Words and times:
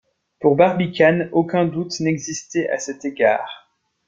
Pour 0.39 0.55
Barbicane, 0.55 1.29
aucun 1.31 1.65
doute 1.65 1.99
n’existait 1.99 2.67
à 2.71 2.79
cet 2.79 3.05
égard. 3.05 3.69